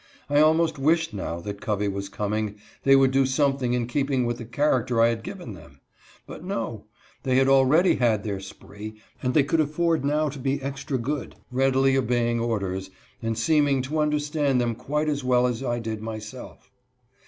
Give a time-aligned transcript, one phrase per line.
[0.31, 4.39] I almost wished, now that Covey was coming, they would do something in keeping with
[4.39, 5.79] the character I had given them;
[6.25, 6.85] but no,
[7.21, 11.35] they had already had their spree, and they could afford now to be extra good,
[11.51, 12.89] readily obey ing orders,
[13.21, 16.71] and seeming to understand them quite as well as I did myself.